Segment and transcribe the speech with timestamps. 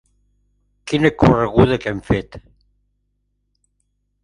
[0.91, 2.41] Quina correguda que hem fet!